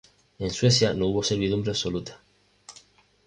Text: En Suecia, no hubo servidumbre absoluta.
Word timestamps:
En 0.39 0.49
Suecia, 0.49 0.95
no 0.95 1.05
hubo 1.05 1.21
servidumbre 1.21 1.69
absoluta. 1.69 2.19